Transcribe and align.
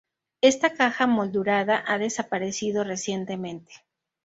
Esta 0.41 0.73
caja 0.73 1.05
moldurada 1.05 1.83
ha 1.85 1.99
desaparecido 1.99 2.83
recientemente. 2.83 3.71